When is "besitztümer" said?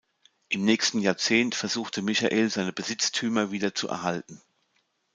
2.73-3.51